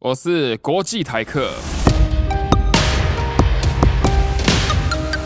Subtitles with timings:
[0.00, 1.50] 我是国际台客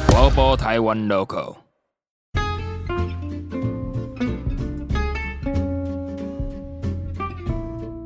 [0.08, 1.56] ，Global Taiwan Local。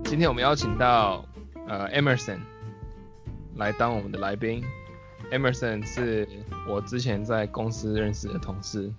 [0.03, 1.25] 今天我们邀请到
[1.69, 2.41] 呃 Emerson
[3.55, 4.65] 来当我们的来宾。
[5.31, 6.29] Emerson 是
[6.69, 8.93] 我之前在公司认识的同事，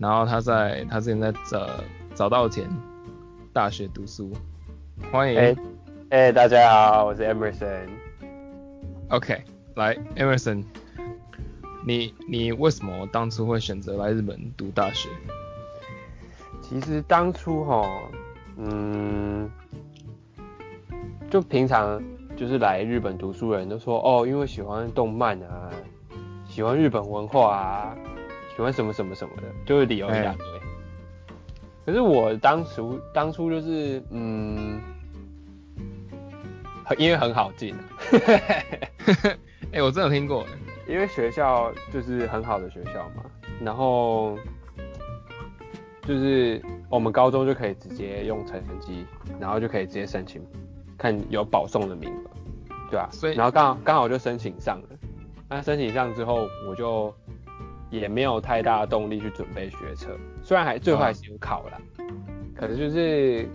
[0.00, 1.70] 然后他在他之前在早
[2.12, 2.68] 早稻田
[3.52, 4.32] 大学读书。
[5.12, 5.56] 欢迎。
[6.12, 7.88] 哎哎，大家好，我是 Emerson。
[9.08, 9.42] OK，
[9.76, 10.62] 来，Emerson，
[11.86, 15.08] 你你为什么当初会选择来日本读大学？
[16.60, 17.90] 其实当初哈，
[18.58, 19.50] 嗯，
[21.30, 21.98] 就平常
[22.36, 25.70] 就是来日本读书的人都说，哦，因为喜欢动漫啊，
[26.46, 27.96] 喜欢日本文化啊，
[28.54, 30.46] 喜欢什么什么什么的，就是理由一大堆。
[31.86, 34.91] 可是我当初当初就是，嗯，很
[36.94, 37.78] 因为很好进、啊，
[39.72, 40.44] 哎、我真的有听过，
[40.88, 43.24] 因为学校就是很好的学校嘛，
[43.60, 44.38] 然后
[46.06, 49.06] 就是我们高中就可以直接用成绩，
[49.40, 50.44] 然后就可以直接申请，
[50.98, 52.30] 看有保送的名额，
[52.90, 54.88] 对吧、所以然后刚好刚好就申请上了，
[55.48, 57.14] 那申请上之后，我就
[57.90, 60.10] 也没有太大的动力去准备学车，
[60.42, 61.80] 虽然还最后还是有考了，
[62.56, 63.48] 可能就是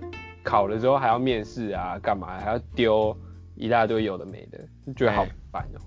[0.44, 3.16] 考了之后还要面试啊，干嘛还要丢
[3.58, 5.80] 一大堆有的没的，就觉得好哎烦哦、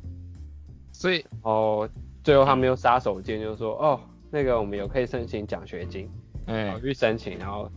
[0.93, 1.89] 所以哦，
[2.23, 6.11] 最后他们又杀手锏，就说哦，那个我们有可以申请奖学金，
[6.47, 7.71] 哎、我去申请，然后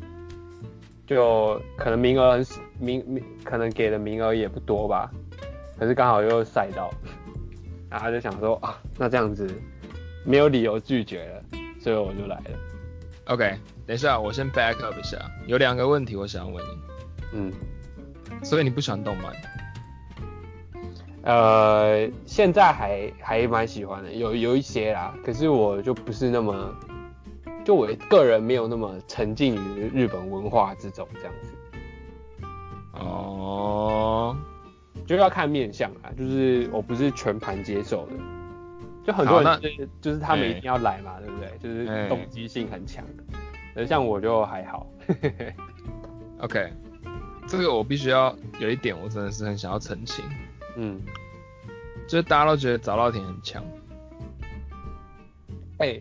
[1.05, 2.45] 就可能名额很
[2.79, 5.11] 名名，可能给的名额也不多吧，
[5.77, 6.89] 可是刚好又赛到，
[7.89, 9.49] 然后他就想说啊，那这样子
[10.25, 11.43] 没有理由拒绝了，
[11.79, 12.59] 所以我就来了。
[13.27, 16.69] OK，等一下，我先 back up 一下，有两个问题我想问你。
[17.35, 17.53] 嗯，
[18.43, 19.33] 所以你不喜欢动漫？
[21.23, 26.75] 呃，现在还还蛮喜欢的，有有一些啦，可是我就不是那么，
[27.63, 31.53] 就我个人没有那么沉浸于日本文化之中这样子。
[32.93, 34.35] 哦，
[35.07, 38.13] 就要看面相啊，就是我不是全盘接受的，
[39.05, 41.57] 就很多人就是就是他们哎一定要来嘛，对不对？
[41.57, 43.23] 就是哎动机性很强的，
[43.75, 44.85] 而像我就还好。
[46.39, 46.71] OK，
[47.47, 50.23] 这个我必须要有一点，我真的是很想要澄清，
[50.75, 51.01] 嗯，
[52.07, 53.63] 就是大家都觉得早稻田很强，
[55.79, 55.99] 哎、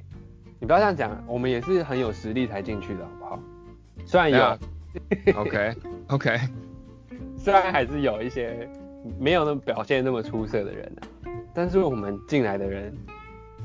[0.61, 3.43] 你不要这样讲，我们也是很有实力才进去的，好不好？
[4.05, 4.59] 虽然有
[5.37, 5.75] ，OK
[6.09, 6.41] OK，
[7.39, 8.69] 虽然还是有一些
[9.19, 12.93] 没有那么表现那么出色的人啊，但是我们进来的人，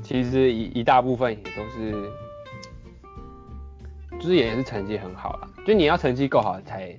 [0.00, 2.10] 其实一一大部分也都是，
[4.18, 5.50] 就是也是成绩很好啦。
[5.66, 6.96] 就你要成绩够好才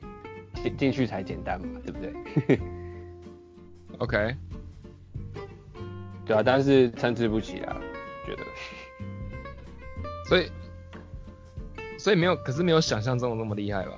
[0.56, 2.60] 进进去才简单嘛，对不对？
[4.00, 4.36] OK，
[6.30, 7.76] 对啊，但是参差不齐啊，
[8.24, 8.44] 觉得。
[10.28, 10.52] 所以
[11.98, 13.94] 所以没有，可是没有想象中的那么厉害吧？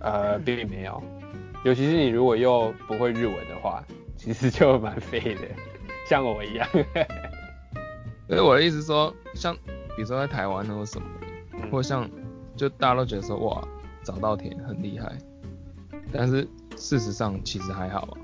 [0.00, 1.00] 呃，并没有，
[1.64, 3.84] 尤其是你如果又不会日文的话，
[4.16, 5.42] 其实就蛮废的，
[6.10, 6.68] 像我一样。
[8.26, 9.54] 所以我的意思说，像
[9.94, 11.06] 比如说在台湾或什么，
[11.52, 12.10] 嗯或像
[12.56, 13.62] 就大家都觉得说哇
[14.02, 15.16] 早稻田很厉害，
[16.12, 18.18] 但是事实上其实还好啊。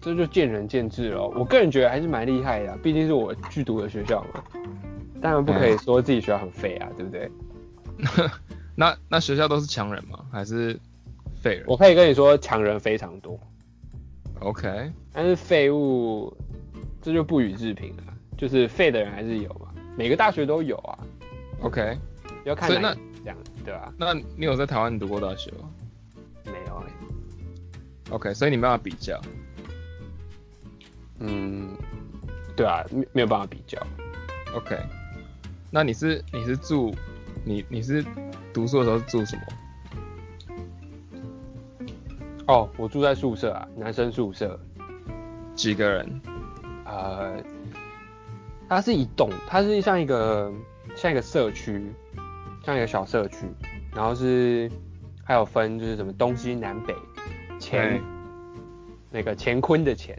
[0.00, 1.26] 这就见仁见智了。
[1.28, 4.42] 我个人觉得还是蛮厉害的啊、毕竟是我去读的学校嘛。
[5.20, 7.30] 当然不可以说自己学校很废啊，对不对？
[8.74, 10.24] 那那学校都是强人吗？
[10.32, 10.78] 还是
[11.42, 13.38] 废人我可以跟你说，强人非常多
[14.40, 16.34] ，？OK，但是废物
[17.02, 18.04] 这就不予置评了。
[18.38, 19.68] 就是废的人还是有嘛，
[19.98, 20.98] 每个大学都有啊
[21.60, 21.98] ，OK，
[22.44, 25.68] 要看那这样，对吧、那你有在台湾读过大学吗
[26.46, 26.92] 没有哎、
[28.12, 29.20] ？OK，所以你没办法比较。
[31.20, 31.76] 嗯，
[32.56, 33.78] 对啊，没没有办法比较。
[34.54, 34.76] OK，
[35.70, 36.94] 那你是你是住
[37.44, 38.04] 你你是
[38.52, 39.42] 读书的时候住什么？
[42.48, 44.58] 哦，我住在宿舍啊，男生宿舍。
[45.54, 46.20] 几个人？
[46.86, 47.36] 呃，
[48.68, 50.50] 它是一栋，它是像一个
[50.96, 51.92] 像一个社区，
[52.64, 53.46] 像一个小社区，
[53.94, 54.70] 然后是
[55.22, 56.94] 还有分就是什么东西南北，
[57.60, 58.00] 乾对
[59.10, 60.16] 那个乾坤的乾，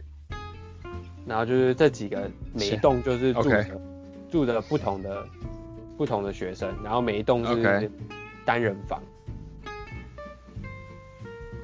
[1.26, 3.50] 然后就是这几个每一乾栋就是住
[4.30, 5.24] 住着不同的
[5.96, 7.90] 不同的学生，然后每一栋是
[8.44, 9.00] 单人房。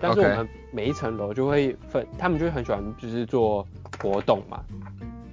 [0.00, 3.66] 但是我们每一层楼就会分，他们就会很喜欢就是做
[4.00, 4.62] 活动嘛，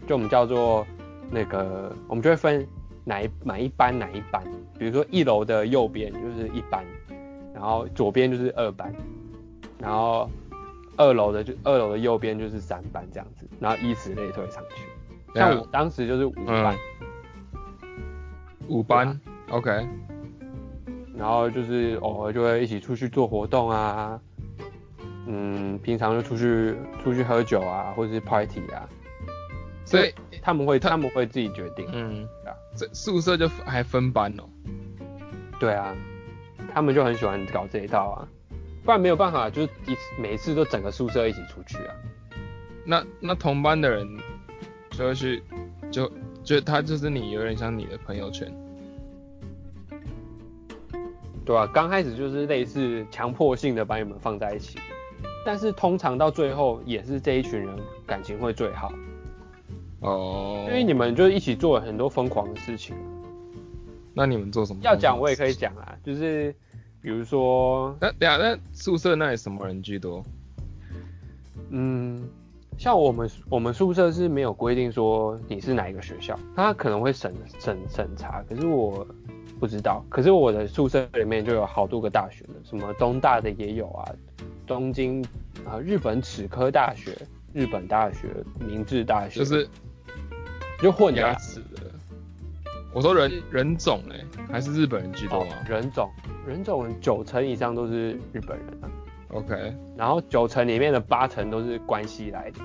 [0.08, 0.84] 就我们叫做
[1.30, 2.68] 那个，我们就会分
[3.04, 4.44] 哪一哪一班哪一班，
[4.80, 6.84] 比如说一楼的右边就是一班，
[7.54, 8.92] 然后左边就是二班，
[9.78, 10.28] 然后
[10.98, 14.84] 二楼的就二楼的右边就是三班这样子，然后依此类推上去。
[15.34, 16.78] 像我当时就是五班，
[18.68, 19.88] 五班，OK，
[21.16, 24.20] 然后就是偶尔就会一起出去做活动啊，
[25.28, 28.88] 嗯，平常就出去出去喝酒啊，或者是 party 啊，
[29.84, 31.86] 所以他们会他他们会自己决定。
[31.92, 34.44] 嗯啊，这宿舍就还分班哦。
[35.60, 35.94] 对啊，
[36.74, 38.28] 他们就很喜欢搞这一套啊，
[38.86, 41.96] 不然没有办法，就是一次每一次都整个宿舍一起出去啊。
[42.86, 44.08] 那那同班的人
[44.92, 45.44] 就会去，
[45.92, 46.12] 就
[46.44, 48.50] 就他就是你有点像你的朋友圈。
[51.44, 54.78] 对啊，刚开始就是类似强迫性的把你们放在一起，
[55.44, 58.92] 但是通常到最后也是这一群人感情会最好，
[60.02, 62.96] 哦，因为你们就一起做了很多疯狂的事情。
[64.14, 64.80] 那你们做什么？
[64.82, 65.54] 要讲我也可以。
[65.54, 66.56] 讲啊，就是
[67.06, 70.26] 比如说，那对啊那宿舍那里什么人居多？
[71.70, 72.28] 嗯，
[72.80, 79.06] 像我们我们宿舍是没有规定说你是哪一个学校，他可能会审审审查，可是我
[79.60, 80.04] 不知道。
[80.10, 84.12] 可是我的宿舍里面就有好多个大学的，什么东大的也有啊，
[84.66, 85.24] 东京
[85.64, 87.16] 啊、日本齿科大学、
[87.54, 88.30] 日本大学、
[88.60, 89.70] 明治大学，就是
[90.82, 91.75] 就混牙齿的。
[92.96, 94.16] 我说人人种哎、
[94.50, 96.10] 还是日本人居多哦吗、人种
[96.48, 98.88] 人种九成以上都是日本人啊
[99.34, 102.60] ，OK，然后九成里面的八成都是关西来的，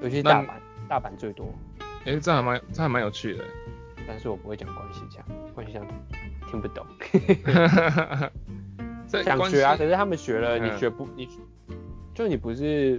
[0.00, 0.46] 尤其是大阪，
[0.88, 1.44] 大阪最多。
[2.06, 3.44] 哎、这还蛮这还蛮有趣的。
[4.08, 5.22] 但是我不会讲关系腔，
[5.54, 5.86] 关系腔
[6.50, 6.86] 听不懂。
[9.22, 11.28] 想学啊，可是他们学了，你嗯学不，你
[12.14, 12.98] 就你不是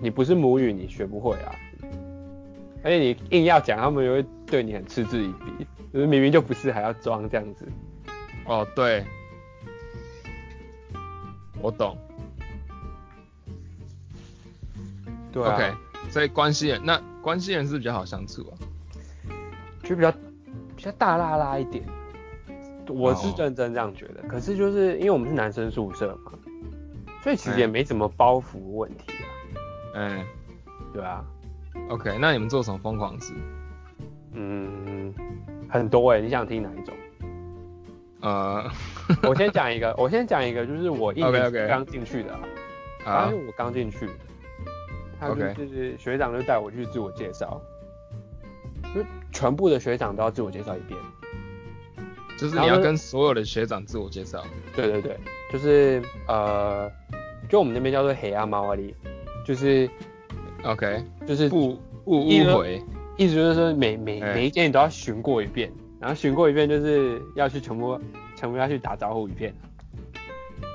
[0.00, 1.52] 你不是母语，你学不会啊。
[2.84, 7.66] 而且你硬要讲，他们也会对你很嗤之以鼻，就是明明就不是，还要装这样子。
[8.46, 9.04] 哦，对，
[11.60, 11.96] 我懂。
[15.32, 15.72] 对啊 OK，
[16.10, 18.52] 所以关系人那关系人是比较好相处啊。
[19.82, 20.10] 就比较
[20.74, 21.84] 比较大拉拉一点。
[22.88, 26.32] 我是哦认真这样觉得，可是就是因为我们是男生宿舍嘛，
[27.22, 29.26] 所以其实嗯也没什么包袱问题啊，
[29.94, 30.24] 嗯
[30.94, 31.24] 对啊
[31.90, 33.34] ，，OK，那你们做什么疯狂事？
[34.32, 35.14] 嗯，
[35.68, 36.94] 很多哎、你想听哪一种？
[38.20, 38.68] 呃，
[39.28, 42.32] 我先讲一个，我先讲一个，就是我一年刚进去的、
[43.04, 44.08] 啊，因为我刚进去，
[45.20, 47.60] 他就是学长就带我去自我介绍，
[48.94, 50.98] 就全部的学长都要自我介绍一遍。
[52.38, 54.42] 就是你要跟所有的学长自我介绍。
[54.74, 55.16] 对对对，
[55.52, 56.90] 就是呃，
[57.48, 58.94] 就我们那边叫做黑阿猫阿里，
[59.44, 59.88] 就是
[60.64, 62.82] ，OK，就是不不一呢误会。
[63.16, 67.98] 意思就是说每每哎每一间你都要巡过一遍，然后巡过一遍就是要去全部
[68.34, 69.54] 全部要去打招呼一遍，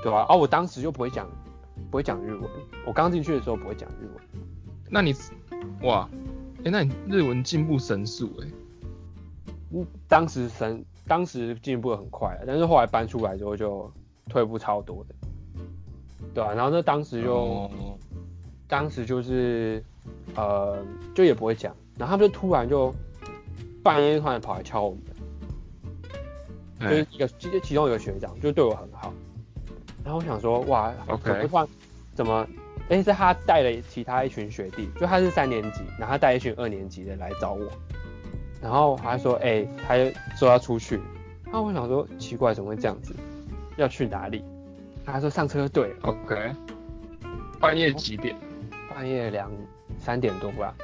[0.02, 0.34] 对吧、啊？
[0.34, 1.30] 我当时就不会讲
[1.90, 2.42] 不会讲日文，
[2.84, 4.42] 我刚进去的时候不会讲日文。
[4.90, 5.14] 那你
[5.82, 6.08] 哇，
[6.64, 8.46] 哎、那你日文进步神速哎、
[9.72, 13.90] 嗯，当时神当时进步的很快啊，但是后来搬出来之后就
[14.28, 15.14] 退步超多的，
[16.34, 17.70] 对啊，然后那当时就、哦
[18.68, 19.84] 当时就是
[20.34, 20.82] 呃
[21.14, 22.94] 就也不会讲，然后他们就突然就
[23.82, 25.00] 半夜突然跑来敲我们，
[26.80, 26.90] 哎。
[26.90, 29.12] 就是一个其其中一个学长就对我很好，
[30.04, 31.68] 然后我想说哇 OK 怎么突然
[32.14, 32.46] 怎么
[32.88, 37.66] 哎、是他带了其他一群学弟，就他是三年级，然后他带一群二年级的来找我，
[38.60, 39.94] 然后他说哎、他
[40.36, 41.00] 说要出去，
[41.44, 43.14] 然后我想说奇怪怎么会这样子，
[43.76, 44.44] 要去哪里？
[45.06, 46.52] 他说上车队，OK，
[47.58, 48.36] 半夜几点？
[48.94, 49.50] 半夜两
[49.98, 50.74] 三点多吧，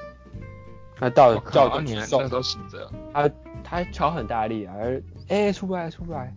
[0.98, 2.90] 他到我靠，叫我啊你还送那时候醒着？
[3.12, 3.30] 他
[3.62, 4.74] 他敲很大力啊，
[5.28, 6.34] 哎、出来出来，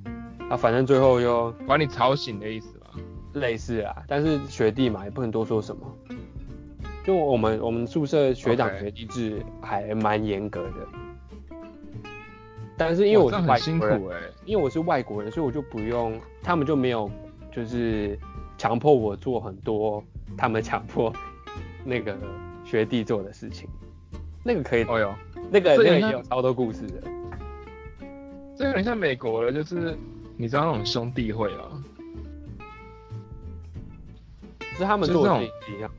[0.50, 2.92] 啊反正最后又把你吵醒的意思吧？
[3.34, 5.82] 类似啊，但是学弟嘛也不能多说什么。
[7.04, 11.60] 就我们我们宿舍学长学弟制还蛮严格的，
[12.78, 17.10] 但是因为我是哇这样很辛外国人，苦哎、因为我是外国人，所以我就不用，他们就没有
[17.52, 18.20] 就是
[18.56, 20.04] 强迫我做很多
[20.38, 21.12] 他们强迫
[21.84, 22.16] 那个
[22.64, 23.68] 学弟做的事情，
[24.44, 25.16] 那个可以，哦哟，
[25.52, 27.02] 那个那个也有超多故事的。
[28.58, 29.98] 这有点像美国的，就是
[30.38, 31.84] 你知道那种兄弟会啊，
[34.78, 35.92] 是他们做的事情不一样。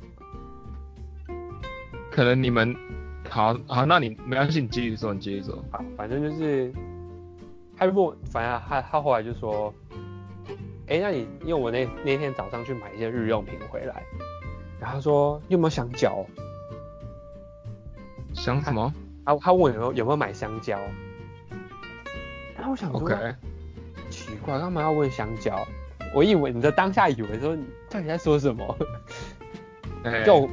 [2.11, 2.77] 可能你们
[3.29, 5.65] 好好，那你没关系，你继续说，你继续说。
[5.71, 6.73] 好，反正就是
[7.77, 9.73] 他就问我，反正他他后来就说，
[10.89, 14.03] 哎、那你因为我那那天早上去买一些日用品回来，
[14.79, 16.25] 然后他说你有没有香蕉？
[18.35, 18.93] 想什么？
[19.25, 20.79] 他他问我有没有有没有买香蕉？
[22.57, 23.35] 然后我想说？OK，
[24.11, 25.67] 奇怪，干嘛要问香蕉？
[26.15, 28.77] 我以为你在当下以为说你到底在说什么，
[30.05, 30.23] 哎。
[30.27, 30.49] 就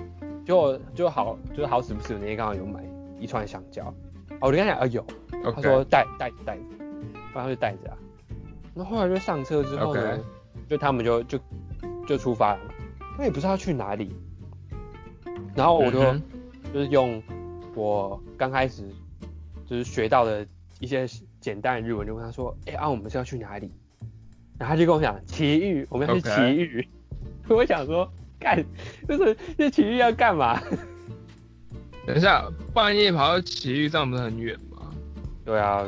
[0.46, 2.82] 就就好就好死不死那天刚好有买
[3.20, 3.84] 一串香蕉，
[4.40, 5.06] 哦我就跟他讲啊有，
[5.54, 6.64] 他说带带着带着，
[7.36, 7.98] 然后就带着啊，
[8.74, 10.18] 那后来就上车之后呢
[10.68, 11.40] 就他们就就
[12.08, 12.74] 就出发了嘛，
[13.18, 14.16] 那也不知道去哪里，
[15.56, 16.22] 然后我就、嗯
[16.74, 17.22] 就是用
[17.76, 18.84] 我刚开始
[19.66, 20.46] 就是学到的
[20.80, 21.08] 一些
[21.40, 23.72] 简单的日文，就问他说，哎、啊我们是要去哪里？
[24.58, 26.88] 然后他就跟我讲奇遇，我们要去奇遇。
[27.48, 28.64] 我想说，干，
[29.08, 30.62] 就是这奇遇要干嘛？
[32.06, 34.92] 等一下，半夜跑到奇遇，这样不是很远吗？
[35.46, 35.88] 对啊，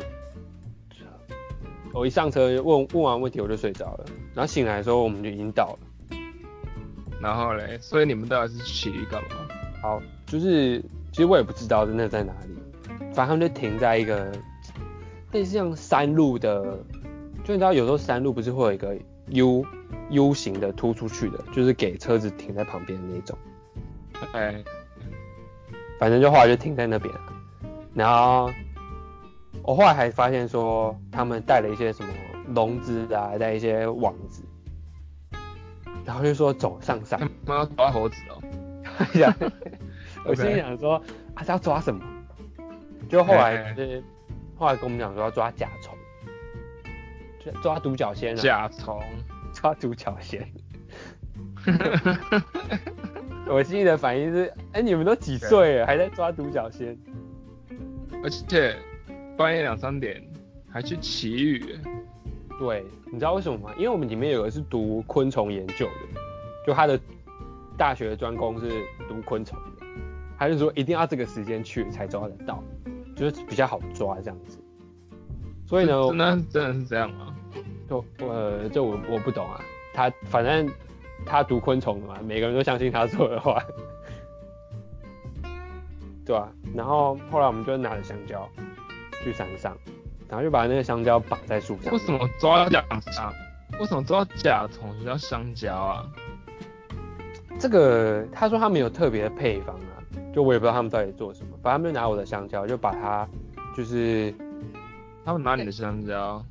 [1.94, 6.18] 我一上车问问完问题我就睡着了，然后醒来的时候我们就已经到了。
[7.22, 9.30] 然后嘞，所以你们到底是奇遇干嘛？
[9.82, 12.56] 好，就是其实我也不知道真的在哪里，
[13.14, 14.32] 反正他们就停在一个
[15.34, 16.78] 类似像山路的，
[17.44, 19.66] 就你知道有时候山路不是会有一个 U
[20.10, 23.38] U 型的突出去的，就是给车子停在旁边的那种。
[24.34, 24.64] 哎，
[26.00, 27.14] 反正就后来就停在那边。
[27.14, 27.22] 了，
[27.94, 28.50] 然后
[29.64, 32.10] 我后来还发现说他们带了一些什么
[32.54, 34.44] 笼子啊，带一些网子，
[36.06, 37.20] 然后就说走上山。
[37.20, 38.42] 他，们要抓猴子哦。
[40.24, 41.02] 想我心里想说
[41.36, 42.02] 啊，是要抓什么？
[43.10, 44.04] 就后来就是
[44.56, 45.98] 后来跟我们讲说要抓甲虫，
[47.44, 49.02] 就抓独角仙啊，甲虫，
[49.54, 50.48] 抓独角仙。
[53.48, 56.98] 我心里的反应是，哎、你们都几岁了，还在抓独角仙？
[58.24, 58.76] 而且
[59.36, 60.24] 半夜两三点
[60.72, 61.78] 还去奇遇，
[62.60, 63.74] 对，你知道为什么吗？
[63.76, 66.22] 因为我们里面有个是读昆虫研究的，
[66.66, 66.98] 就他的
[67.78, 68.70] 大学专攻是
[69.10, 69.81] 读昆虫的，
[70.42, 72.64] 他就说一定要这个时间去才抓得到，
[73.16, 74.58] 就是比较好抓这样子。
[75.68, 77.36] 所以呢，真的真的是这样吗？
[77.88, 79.62] 就呃，这我我不懂啊，
[79.94, 80.68] 他反正
[81.28, 83.64] 他读昆虫的嘛，每个人都相信他说的话，
[86.26, 88.50] 对啊，然后后来我们就拿着香蕉
[89.24, 89.78] 去山上，
[90.28, 91.94] 然后就把那个香蕉绑在树上。
[91.94, 93.80] 为什么抓甲虫？
[93.80, 96.12] 为什么抓甲虫就叫香蕉啊？
[97.60, 100.01] 这个他说他没有特别的配方啊，
[100.34, 103.28] 就我也不知道他们到底做什么，反正他们就拿我的香蕉，就把它
[103.76, 104.34] 就是
[105.26, 106.44] 他们拿你的香蕉，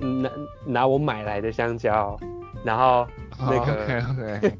[0.00, 0.30] 嗯拿
[0.64, 2.18] 拿我买来的香蕉，
[2.64, 3.06] 然后
[3.38, 4.58] 那个 OK OK，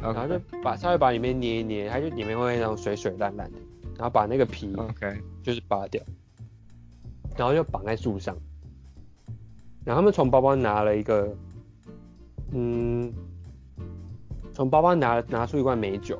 [0.00, 3.58] 然后就把稍微把里面捏一捏，它就里面会那种水水烂烂的，
[3.96, 6.02] 然后把那个皮 OK，就是拔掉，
[7.36, 8.36] 然后就绑在树上。
[9.84, 11.34] 然后他们从包包拿了一个，
[12.52, 13.12] 嗯，
[14.52, 16.18] 从包包拿拿出一罐美酒，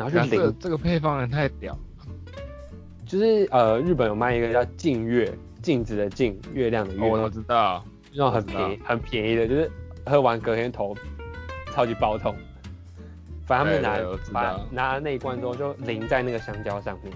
[0.00, 1.78] 然后去这个淋，这个配方也太屌，
[3.04, 5.30] 就是呃日本有卖一个叫镜月，
[5.60, 9.70] 镜子的镜，月亮的月，哦我都知道，那种很便宜很便宜的，就是
[10.06, 10.96] 喝完隔天头
[11.74, 12.34] 超级爆痛。
[13.44, 17.12] 反正他们就拿拿了那一罐之后就淋在那个香蕉上面，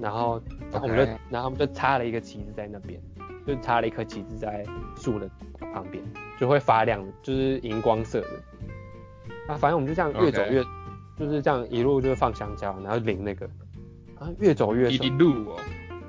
[0.00, 0.40] 然后
[0.80, 2.98] 我们就然后我们就插了一个旗子在那边，
[3.46, 4.64] 就插了一颗旗子在
[4.96, 5.28] 树的
[5.74, 6.02] 旁边，
[6.38, 8.28] 就会发亮，就是荧光色的。
[9.48, 10.64] 啊，反正我们就这样越走越
[11.20, 13.46] 就是这样一路就是放香蕉，然后淋那个，
[14.18, 15.10] 然后越走越一。
[15.10, 15.60] 路哦，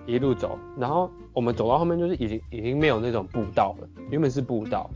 [0.05, 4.89] 一路走，然后我们走到后面就是已经已经没有那种步道了，原本是步道，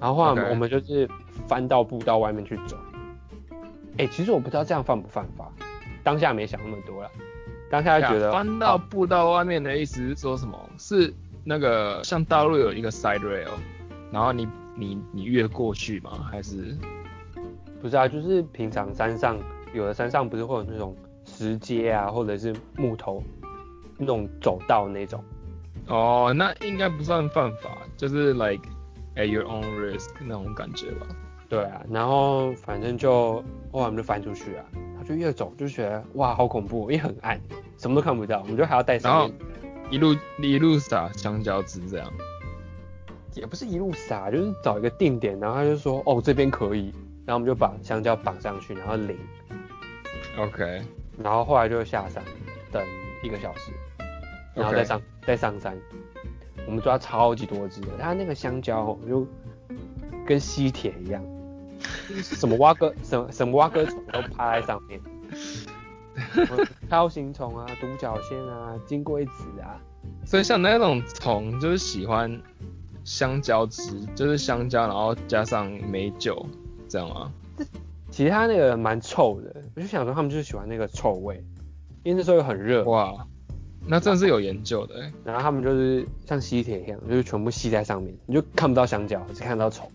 [0.00, 1.06] 然后后来我们就是
[1.46, 2.76] 翻到步道外面去走。
[3.98, 5.52] 哎、其实我不知道这样犯不犯法，
[6.02, 7.10] 当下没想那么多了，
[7.70, 10.58] 当下就觉得翻到步道外面的意思是说什么？
[10.78, 11.12] 是
[11.44, 13.48] 那个像大陆有一个 side rail，
[14.10, 16.10] 然后你你你越过去吗？
[16.30, 16.76] 还是
[17.80, 19.38] 不是啊，就是平常山上
[19.74, 23.22] 有的山上不是会有那种石阶啊，或者是木头
[23.98, 25.22] 那种走道那种，
[25.88, 28.62] 哦，那应该不算犯法，就是 like
[29.16, 31.06] at your own risk 那种感觉吧。
[31.48, 33.34] 对啊，然后反正就
[33.70, 34.64] 后来我们就翻出去啊，
[34.98, 37.40] 他就越走就觉得哇好恐怖，因为很暗，
[37.78, 39.38] 什么都看不到，我们就还要带然后上面，
[39.90, 42.12] 一路一路撒香蕉汁这样。
[43.34, 46.90] 也不是一路撒，就是找一个定点，然后他就说哦这边可以，
[47.26, 49.18] 然后我们就把香蕉绑上去，然后淋
[50.38, 50.82] ，OK，
[51.18, 52.22] 然后后来就下山
[52.70, 52.82] 等
[53.22, 53.72] 一个小时，
[54.54, 55.76] 然后再上再上山，
[56.66, 59.26] 我们抓超级多只的，它那个香蕉哦就
[60.24, 61.20] 跟吸铁一样，
[62.22, 65.00] 什么蛙哥什么什么蛙哥虫都趴在上面，
[66.32, 69.80] 什么锹形虫啊、独角仙啊、金龟子啊，
[70.24, 72.40] 所以像那种虫就是喜欢
[73.02, 76.46] 香蕉汁，就是香蕉然后加上美酒
[76.88, 77.32] 这样吗？
[78.10, 81.44] 其实它那个蛮臭的，我就想说他们就是喜欢那个臭味，
[82.02, 83.26] 因为那时候又很热，哇，
[83.86, 85.12] 那真的是有研究的、欸。
[85.24, 89.90] 然后他们就是像吸铁一样，就是全部吸在上面，你就看不到香蕉，只看到虫。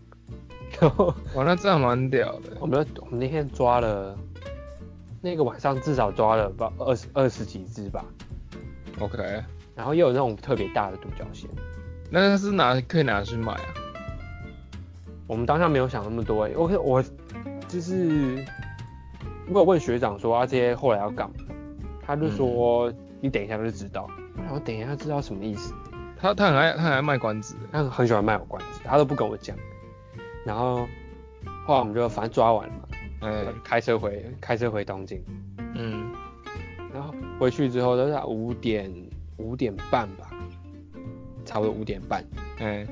[0.80, 2.58] 然后哇，那这样蛮屌的。
[2.60, 4.16] 我们我们那天抓了，
[5.22, 8.06] 那个晚上至少抓了不知道二十二十几只吧
[9.00, 9.18] ，OK，
[9.76, 11.50] 然后又有那种特别大的独角仙。
[12.10, 13.74] 那是拿可以拿去卖啊？
[15.32, 17.04] 我们当下没有想那么多、欸，我我
[17.66, 18.46] 就是
[19.48, 21.36] 我有问学长说啊这些后来要干嘛，
[22.02, 24.10] 他就说、你等一下就知道。
[24.36, 25.74] 我想说等一下知道什么意思？
[26.20, 27.56] 他他很爱他很爱卖关子。
[27.72, 29.56] 他很喜欢卖我关子，他都不跟我讲。
[30.46, 30.86] 然后
[31.66, 32.82] 后来我们就反正抓完了嘛，
[33.22, 35.24] 嗯、开车回开车回东京，
[35.76, 36.12] 嗯，
[36.94, 38.94] 然后回去之后都是五点
[39.38, 40.30] 五点半吧，
[41.46, 42.22] 差不多五点半。
[42.60, 42.86] 哎、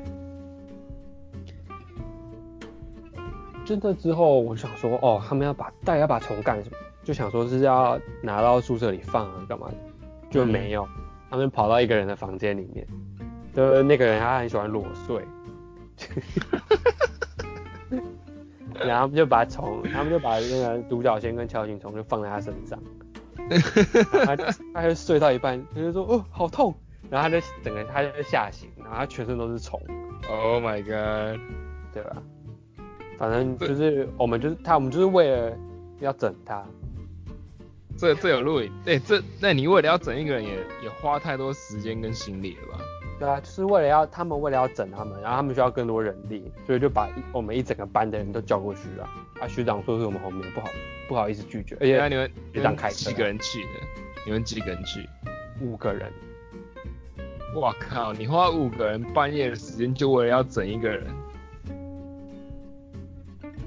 [3.69, 6.77] 就那之后，我想说，哦，他们要把大家要把虫干什么？
[7.03, 9.75] 就想说是要拿到宿舍里放啊，干嘛的？
[10.31, 10.87] 就没有，
[11.29, 12.87] 他们跑到一个人的房间里面，
[13.53, 15.23] 就是那个人他很喜欢裸睡，
[18.83, 22.79] 然后就把虫，他们就把那个独角仙跟锹形虫就放在他身上，
[24.25, 24.35] 他
[24.73, 26.73] 他就睡到一半，他就说，哦，好痛，
[27.11, 29.79] 然后他就整个他就吓醒，然后他全身都是虫。
[30.27, 31.39] Oh my god！
[31.93, 32.17] 对吧？
[33.19, 35.53] 反正就是我们就是他，我们就是为了
[35.99, 36.65] 要整他，
[37.97, 40.51] 这这有录影，对、这那你为了要整一个人也
[40.83, 42.79] 也花太多时间跟心力了吧？
[43.19, 49.03] 对啊，就是为了要他们为了要整他们，然后他们需要更多人力，所以就把一我们一整个班的人都叫过去了。
[49.41, 50.69] 啊，学长说是我们后面不好
[51.09, 53.69] 不好意思拒绝，而且那你们你们学长开车几个人去的？
[54.25, 55.05] 你们几个人去？
[55.61, 56.09] 五个人，
[57.53, 58.13] 我靠！
[58.13, 61.05] 你花五个人半夜的时间就为了要整一个人，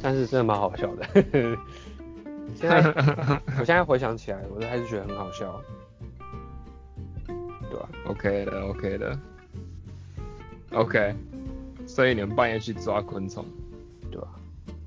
[0.02, 1.06] 但是真的蛮好笑的。
[2.56, 2.82] 现在
[3.58, 5.62] 我现在回想起来，我都还是觉得很好笑，
[7.26, 9.18] 对吧、OK 的，OK 的
[10.72, 11.14] ，OK。
[11.86, 13.44] 所以你们半夜去抓昆虫？
[14.10, 14.28] 对吧、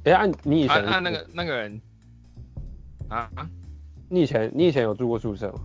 [0.03, 1.81] 哎、按、你以前、按按那个那个人
[3.09, 3.29] 啊，
[4.09, 5.59] 你以前你以前有住过宿舍吗？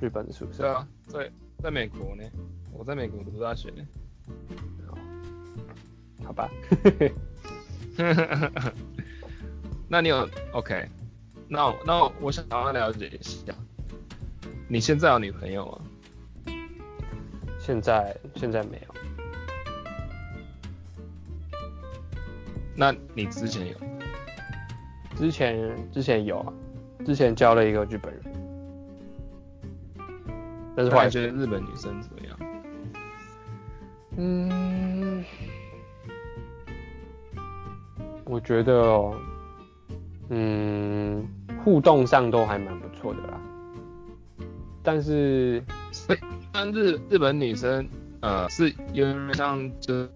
[0.00, 0.62] 日本的宿舍？
[0.62, 1.30] 对啊，在
[1.62, 2.24] 在美国呢，
[2.72, 3.86] 我在美国读大学呢。
[6.24, 6.50] 好吧。
[9.88, 10.88] 那你有 OK？
[11.48, 13.52] 那那我想要了解一下，
[14.68, 15.78] 你现在有女朋友吗？
[17.58, 18.94] 现在现在没有，
[22.74, 23.74] 那你之前有？
[25.16, 26.52] 之前之前有啊，
[27.06, 28.22] 之前交了一个日本人，
[30.76, 32.36] 但是后来后来觉得日本女生怎么样？
[34.16, 35.24] 嗯，
[38.24, 39.16] 我觉得哦，
[40.30, 41.28] 嗯，
[41.62, 43.40] 互动上都还蛮不错的啦，
[44.82, 45.62] 但是
[46.52, 47.86] 但日日本女生
[48.20, 50.10] 呃是有点像就是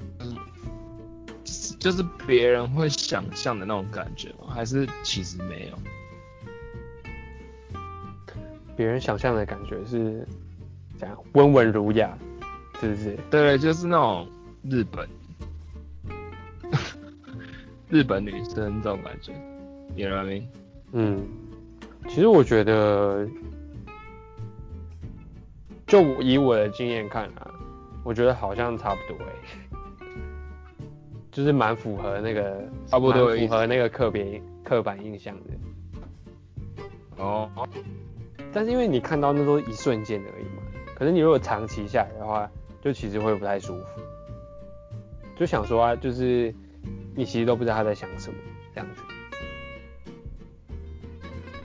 [1.78, 4.46] 就是别人会想象的那种感觉吗？
[4.48, 5.78] 还是其实没有？
[8.76, 10.26] 别人想象的感觉是
[10.96, 12.16] 怎样温文儒雅，
[12.80, 13.18] 是不是？
[13.30, 14.28] 对，就是那种
[14.62, 15.08] 日本
[17.90, 19.32] 日本女生这种感觉
[19.98, 20.42] ，you know what I mean？
[20.92, 21.28] 嗯，
[22.08, 23.28] 其实我觉得，
[25.86, 27.50] 就以我的经验看啊，
[28.04, 29.32] 我觉得好像差不多哎、
[31.30, 35.50] 就是蛮符合那个，差不多符合那个刻别刻板印象的。
[37.22, 37.50] 哦，
[38.52, 40.62] 但是因为你看到那都是一瞬间而已嘛，
[40.94, 42.48] 可是你如果长期下来的话，
[42.80, 44.00] 就其实会不太舒服。
[45.36, 46.54] 就想说啊，就是
[47.14, 48.36] 你其实都不知道他在想什么
[48.74, 49.02] 这样子，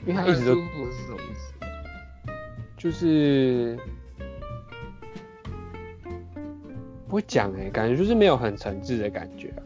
[0.05, 0.61] 因为他一直都是
[1.05, 1.53] 什么意思？
[2.77, 3.77] 就是
[7.07, 9.63] 不会讲哎、感觉就是没有很诚挚的感觉啊。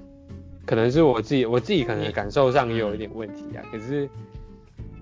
[0.65, 3.63] 可能是我自己，我自己可能感受上也有一点问题啊。
[3.71, 4.08] 可是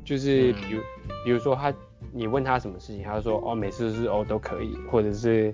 [0.03, 0.81] 就是嗯比如、
[1.25, 1.73] 比如说他，
[2.13, 5.53] 你问他什么事情，他就说哦每次都是哦都可以，或者是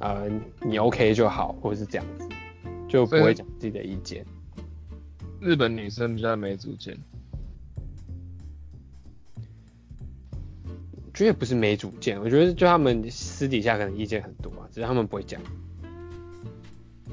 [0.00, 0.28] 呃
[0.60, 2.28] 你 OK 就好，或者是这样子，
[2.88, 4.26] 就不会讲自己的意见。
[5.40, 6.98] 日本女生比较没主见，
[11.14, 15.40] 觉得不是没主见，我觉得就他们私底下可能意见很多啊，只是他们不会讲。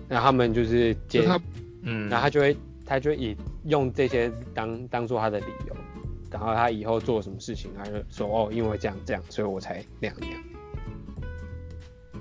[0.09, 1.39] 然后他们就是接就他，
[1.83, 5.75] 嗯，然后他就会他就会以用这些当当做他的理由，
[6.29, 10.43] 然后他以后做什么事情，他就说哦，因为这样这样，所以我才那样那样。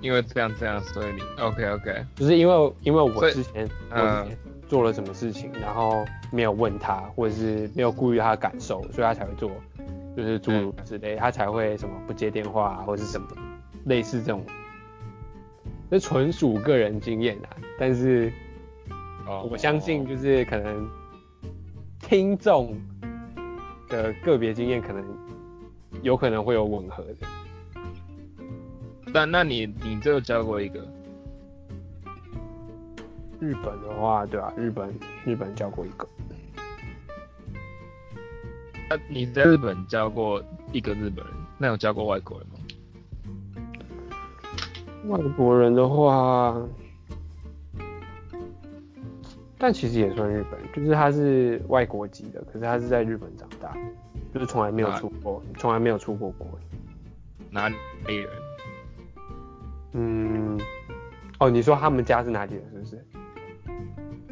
[0.02, 4.38] 因为这样这样，所以你 OK OK，就是因为因为我之前我嗯之前
[4.68, 9.50] 做了什么事情，然后没有问他，或者是没有顾虑他的感受，所以他才会做，
[10.16, 13.27] 就是诸如此类，他才会什么不接电话、啊、或者是什么
[13.85, 14.44] 类似这种，
[15.90, 18.33] 这纯属个人经验啊，但是
[19.27, 20.88] 哦我相信就是可能
[22.01, 22.77] 听众
[23.88, 25.05] 的个别经验可能
[26.03, 27.16] 有可能会有吻合的。
[29.12, 30.81] 但那你你就教过一个，
[33.40, 34.88] 日本的话，对啊，日本
[35.25, 36.07] 日本教过一个，
[38.90, 42.55] 那你在日本教过一个日本人，那有教过外国人吗？
[45.07, 46.61] 外国人的话，
[49.57, 53.72] 但其实也算日本，就是他是外国籍的，可是他是在日本长大，
[54.35, 56.48] 就是从来没有啊出过，从来没有出过国。
[57.48, 57.76] 哪里
[58.09, 58.29] 人？
[59.92, 60.61] 嗯，
[61.38, 62.64] 哦，你说他们家是哪里人？
[62.72, 63.05] 是不是？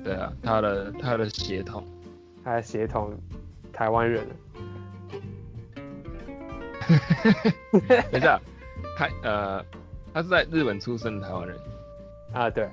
[0.03, 1.85] 对啊，他的他的血统。
[2.43, 3.13] 他的血统
[3.79, 4.27] 台湾人。
[8.11, 8.41] 等一下，
[8.97, 9.65] 他呃，
[10.13, 11.57] 他是在日本出生的台湾人。
[12.33, 12.69] 啊，对。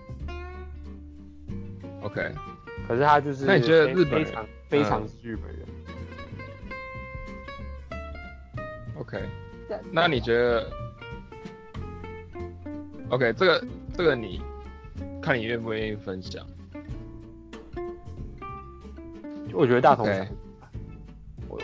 [2.02, 2.32] OK，
[2.88, 5.60] 可是他就是那你觉得日本人非常非常日本人
[8.98, 9.22] ？OK，
[9.92, 10.68] 那你觉得
[13.10, 13.64] ？OK，这个
[13.94, 14.42] 这个你
[15.22, 16.44] 看你愿不愿意分享？
[19.54, 20.08] 我觉得大同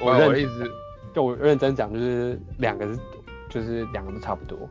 [0.02, 0.72] 我我认的意思
[1.14, 3.00] 就我认真讲，就是两个是
[3.50, 4.70] 就是两个都差不多。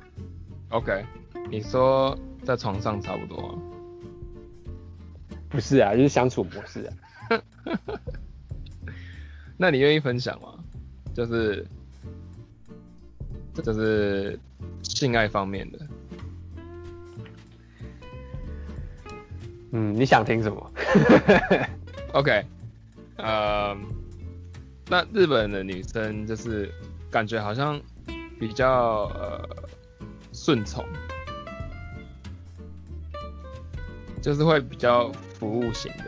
[0.71, 1.05] ，OK，
[1.51, 3.55] 你说在床上差不多啊？
[5.49, 6.93] 不是啊，就是相处模式啊。
[9.57, 10.55] 那你愿意分享吗？
[11.13, 11.67] 就是
[13.63, 14.39] 就是
[14.83, 15.79] 性爱方面的。
[19.73, 20.71] 嗯，你想听什么？
[22.15, 22.45] OK，
[23.17, 23.77] 呃，
[24.91, 26.69] 那日本的女生就是
[27.11, 27.81] 感觉好像
[28.41, 29.49] 比较呃
[30.33, 30.85] 顺从，
[34.21, 36.05] 就是会比较服务型的。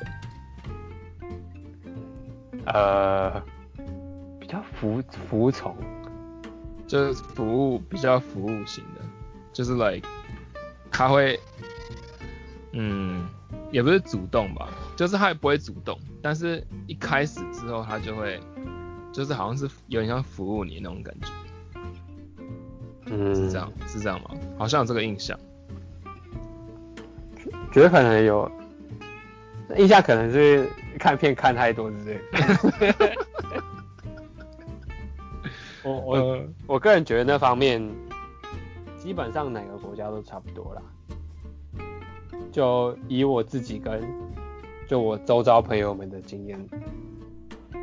[2.66, 3.40] 呃，
[4.40, 5.76] 比较服服从。
[6.84, 9.00] 就是服务比较服务型的，
[9.50, 10.06] 就是 like
[10.90, 11.40] 他会，
[12.72, 13.26] 嗯，
[13.70, 18.38] 也不是主动吧，就是他也不会主动，但是一开始之后他就会，
[19.12, 21.28] 就是好像是有点像服务你那种感觉，
[23.06, 24.30] 嗯，是这样，是这样吗？
[24.58, 25.38] 好像有这个印象。
[27.72, 28.50] 觉得可能有
[29.76, 33.16] 印象，可能是看片看太多之类的。
[35.82, 37.82] 我 我呃我个人觉得那方面，
[38.98, 40.82] 基本上哪个国家都差不多啦。
[42.52, 44.02] 就以我自己跟
[44.86, 46.68] 就我周遭朋友们的经验，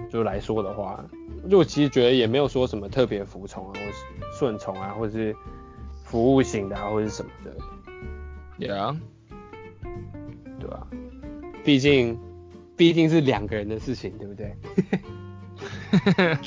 [0.09, 1.03] 就来说的话，
[1.49, 3.93] 就我其实觉得也没有说什么特别服从啊，或是
[4.37, 5.35] 顺从啊，或者是
[6.03, 7.55] 服务型的啊，或者是什么的
[8.59, 8.97] ，，Yeah，
[10.59, 10.87] 对啊、
[11.63, 12.19] 毕竟
[12.77, 14.55] 毕竟是两个人的事情，对不对？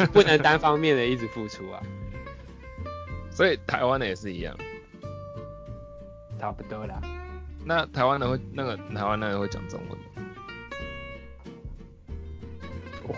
[0.13, 1.83] 不能单方面的一直付出啊，
[3.31, 4.57] 所以台湾的也是一样。
[6.39, 7.01] 差不多啦。
[7.65, 10.05] 那台湾的会那个台湾那个会讲中文吗？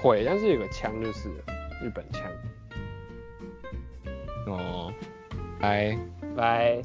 [0.02, 2.22] 会，但是有个腔就是了日本腔。
[4.46, 4.92] 哦，
[5.60, 5.96] 拜。
[6.36, 6.82] 拜。